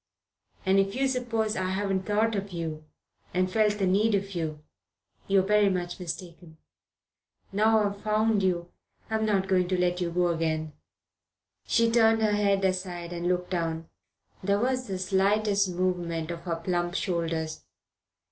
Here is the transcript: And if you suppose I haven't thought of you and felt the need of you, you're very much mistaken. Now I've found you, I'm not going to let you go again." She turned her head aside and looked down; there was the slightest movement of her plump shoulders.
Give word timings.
And 0.65 0.79
if 0.79 0.95
you 0.95 1.07
suppose 1.07 1.55
I 1.55 1.69
haven't 1.69 2.07
thought 2.07 2.33
of 2.33 2.49
you 2.51 2.85
and 3.35 3.51
felt 3.51 3.77
the 3.77 3.85
need 3.85 4.15
of 4.15 4.31
you, 4.33 4.63
you're 5.27 5.43
very 5.43 5.69
much 5.69 5.99
mistaken. 5.99 6.57
Now 7.51 7.83
I've 7.85 8.01
found 8.01 8.41
you, 8.41 8.71
I'm 9.11 9.27
not 9.27 9.47
going 9.47 9.67
to 9.67 9.79
let 9.79 10.01
you 10.01 10.09
go 10.09 10.29
again." 10.29 10.73
She 11.67 11.91
turned 11.91 12.23
her 12.23 12.31
head 12.33 12.65
aside 12.65 13.13
and 13.13 13.27
looked 13.27 13.51
down; 13.51 13.89
there 14.43 14.57
was 14.57 14.87
the 14.87 14.97
slightest 14.97 15.69
movement 15.69 16.31
of 16.31 16.39
her 16.45 16.55
plump 16.55 16.95
shoulders. 16.95 17.63